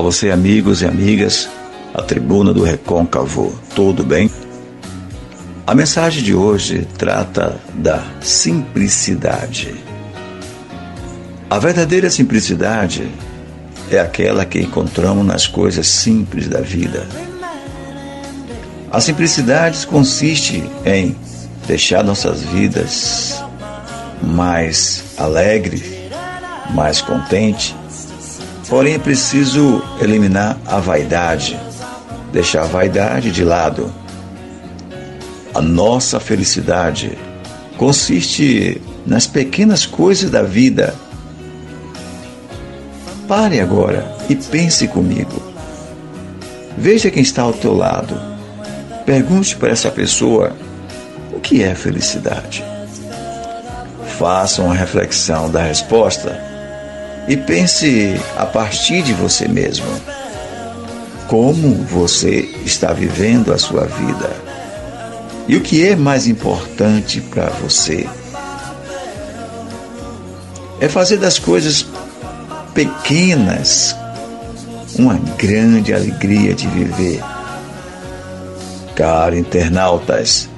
[0.00, 1.46] Olá você amigos e amigas,
[1.92, 4.30] a tribuna do Recôncavo, tudo bem?
[5.66, 9.74] A mensagem de hoje trata da simplicidade.
[11.50, 13.10] A verdadeira simplicidade
[13.90, 17.06] é aquela que encontramos nas coisas simples da vida.
[18.90, 21.14] A simplicidade consiste em
[21.66, 23.38] deixar nossas vidas
[24.22, 25.84] mais alegres,
[26.70, 27.74] mais contentes
[28.70, 31.58] Porém, é preciso eliminar a vaidade,
[32.32, 33.92] deixar a vaidade de lado.
[35.52, 37.18] A nossa felicidade
[37.76, 40.94] consiste nas pequenas coisas da vida.
[43.26, 45.42] Pare agora e pense comigo.
[46.78, 48.16] Veja quem está ao teu lado.
[49.04, 50.52] Pergunte para essa pessoa
[51.32, 52.64] o que é felicidade.
[54.16, 56.49] Faça uma reflexão da resposta
[57.30, 59.86] e pense a partir de você mesmo.
[61.28, 64.32] Como você está vivendo a sua vida?
[65.46, 68.04] E o que é mais importante para você?
[70.80, 71.86] É fazer das coisas
[72.74, 73.94] pequenas
[74.98, 77.22] uma grande alegria de viver.
[78.96, 80.48] Caro internautas,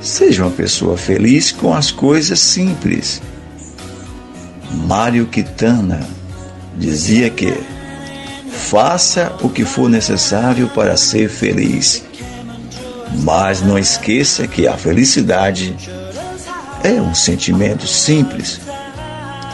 [0.00, 3.22] seja uma pessoa feliz com as coisas simples
[4.70, 6.00] Mário Quitana
[6.76, 7.52] dizia que
[8.50, 12.04] faça o que for necessário para ser feliz,
[13.22, 15.74] mas não esqueça que a felicidade
[16.84, 18.60] é um sentimento simples.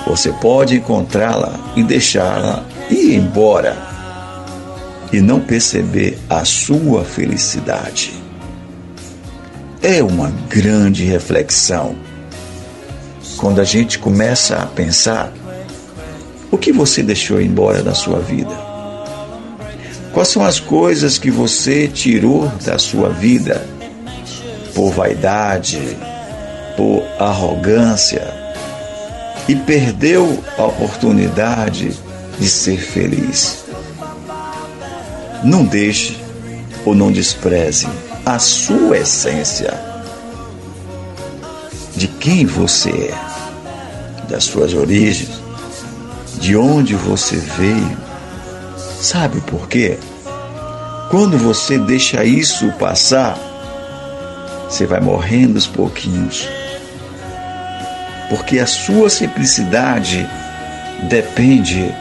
[0.06, 3.76] Você pode encontrá-la e deixá-la ir embora
[5.12, 8.12] e não perceber a sua felicidade.
[9.80, 11.94] É uma grande reflexão
[13.44, 15.30] quando a gente começa a pensar
[16.50, 18.56] o que você deixou embora da sua vida.
[20.14, 23.62] Quais são as coisas que você tirou da sua vida
[24.74, 25.78] por vaidade,
[26.74, 28.26] por arrogância
[29.46, 31.94] e perdeu a oportunidade
[32.40, 33.66] de ser feliz?
[35.44, 36.16] Não deixe
[36.82, 37.88] ou não despreze
[38.24, 39.78] a sua essência
[41.94, 43.33] de quem você é,
[44.28, 45.40] das suas origens,
[46.40, 47.96] de onde você veio.
[48.76, 49.98] Sabe por quê?
[51.10, 53.38] Quando você deixa isso passar,
[54.68, 56.48] você vai morrendo aos pouquinhos.
[58.28, 60.26] Porque a sua simplicidade
[61.08, 61.94] depende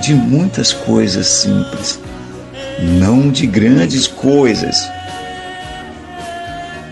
[0.00, 1.98] de muitas coisas simples,
[2.80, 4.88] não de grandes coisas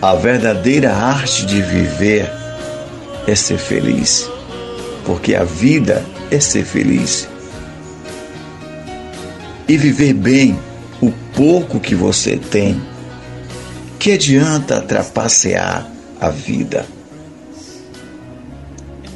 [0.01, 2.31] a verdadeira arte de viver
[3.25, 4.29] é ser feliz,
[5.07, 7.29] porque a vida é ser feliz.
[9.65, 10.59] E viver bem
[10.99, 12.81] o pouco que você tem.
[13.97, 16.85] Que adianta trapacear a vida?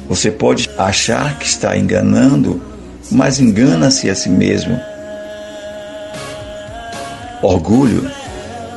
[0.08, 2.62] Você pode achar que está enganando,
[3.10, 4.80] mas engana-se a si mesmo.
[7.42, 8.10] Orgulho,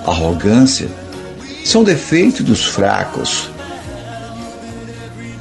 [0.06, 0.90] arrogância,
[1.64, 3.50] são defeitos dos fracos,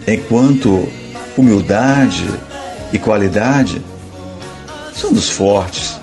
[0.06, 0.88] enquanto
[1.36, 2.28] humildade
[2.92, 3.82] e qualidade
[4.94, 5.98] são dos fortes.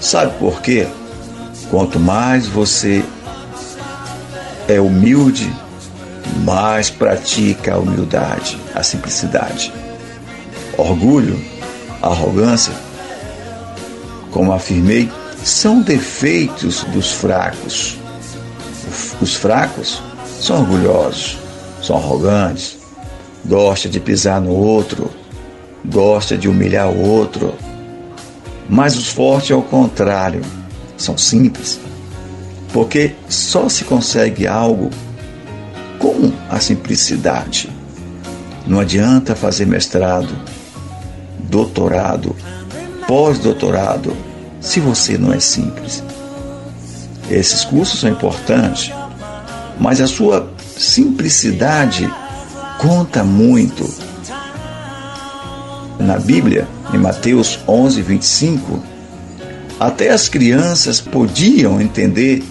[0.00, 0.86] Sabe por quê?
[1.70, 3.04] Quanto mais você
[4.68, 5.50] é humilde,
[6.44, 9.72] mais pratica a humildade, a simplicidade.
[10.76, 11.42] Orgulho,
[12.02, 12.72] arrogância,
[14.30, 15.10] como afirmei,
[15.44, 17.96] são defeitos dos fracos.
[19.20, 20.02] Os fracos
[20.40, 21.38] são orgulhosos,
[21.82, 22.81] são arrogantes,
[23.44, 25.10] gostam de pisar no outro,
[25.84, 27.54] gostam de humilhar o outro.
[28.68, 30.42] Mas os fortes, ao contrário,
[30.96, 31.80] são simples,
[32.72, 34.90] porque só se consegue algo
[35.98, 37.68] com a simplicidade.
[38.66, 40.32] Não adianta fazer mestrado,
[41.38, 42.34] doutorado,
[43.06, 44.16] pós-doutorado,
[44.60, 46.02] se você não é simples.
[47.28, 48.92] Esses cursos são importantes,
[49.78, 52.08] mas a sua simplicidade
[52.82, 53.88] conta muito.
[56.00, 58.82] Na Bíblia, em Mateus 11, 25,
[59.78, 62.42] até as crianças podiam entender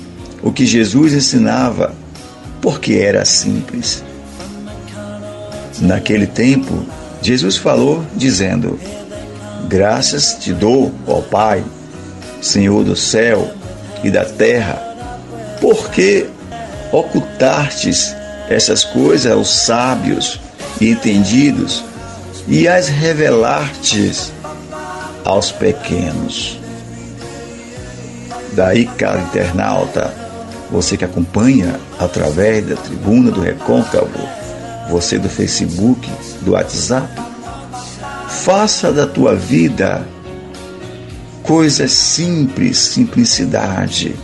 [0.42, 1.94] o que Jesus ensinava,
[2.62, 4.06] porque era simples.
[5.81, 6.86] Naquele tempo,
[7.22, 8.80] Jesus falou, dizendo:
[9.68, 11.62] Graças te dou, ó Pai,
[12.42, 13.51] Senhor do céu
[14.01, 14.81] e da terra,
[15.60, 16.27] porque
[16.89, 18.16] ocultastes
[18.51, 20.39] essas coisas aos sábios
[20.80, 21.83] e entendidos
[22.48, 24.31] e as revelastes
[25.24, 26.59] aos pequenos.
[28.53, 30.13] Daí, caro internauta,
[30.69, 34.27] você que acompanha através da tribuna do Recôncavo,
[34.89, 36.09] você do Facebook,
[36.42, 37.07] do WhatsApp,
[38.27, 40.06] faça da tua vida
[41.44, 44.15] coisas simples, simplicidade.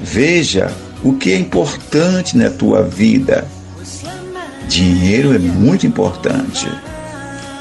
[0.00, 0.70] Veja
[1.02, 3.46] o que é importante na tua vida.
[4.68, 6.68] Dinheiro é muito importante,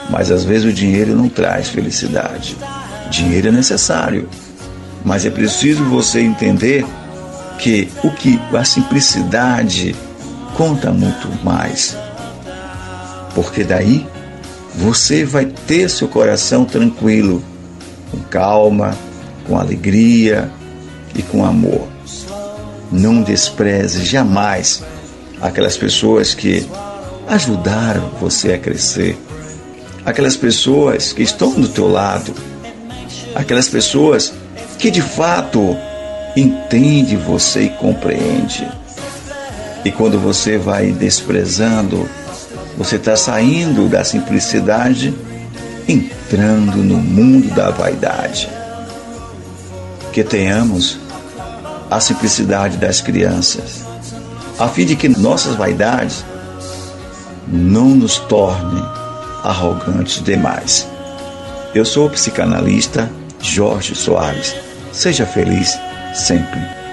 [0.10, 2.58] mas às vezes o dinheiro não traz felicidade.
[3.10, 4.28] Dinheiro é necessário,
[5.06, 6.86] mas é preciso você entender
[7.60, 9.96] que o que a simplicidade
[10.56, 11.96] conta muito mais.
[13.34, 14.06] Porque daí
[14.76, 17.42] você vai ter seu coração tranquilo,
[18.12, 18.96] com calma,
[19.48, 20.52] com alegria
[21.16, 21.97] e com amor.
[22.92, 24.84] Não despreze jamais
[25.42, 26.68] aquelas pessoas que
[27.28, 29.18] ajudaram você a crescer,
[30.06, 32.34] aquelas pessoas que estão do teu lado,
[33.36, 34.34] aquelas pessoas
[34.80, 35.76] que de fato
[36.36, 38.68] entende você e compreende.
[39.84, 42.08] E quando você vai desprezando,
[42.78, 45.14] você está saindo da simplicidade,
[45.88, 48.50] entrando no mundo da vaidade.
[50.14, 51.00] Que tenhamos
[51.90, 53.86] a simplicidade das crianças,
[54.60, 56.24] a fim de que nossas vaidades
[57.48, 58.84] não nos tornem
[59.44, 60.88] arrogantes demais.
[61.74, 64.56] Eu sou o psicanalista Jorge Soares.
[64.92, 65.78] Seja feliz
[66.14, 66.87] sempre.